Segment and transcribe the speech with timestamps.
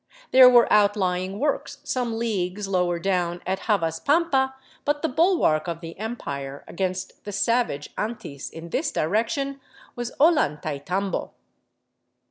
[0.31, 5.95] There were outlying works some leagues lower down at Havaspampa, but the bulwark of the
[5.99, 9.61] Empire against the savage Antis in this direction
[9.95, 11.33] was Ollantaytambo."